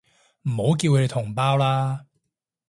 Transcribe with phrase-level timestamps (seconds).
[0.49, 2.07] 唔好叫佢哋同胞啦